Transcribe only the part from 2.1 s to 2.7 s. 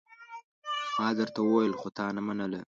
نه منله!